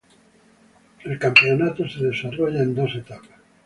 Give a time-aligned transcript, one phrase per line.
[1.03, 3.29] El Campeonato se desarrolla en dos etapas.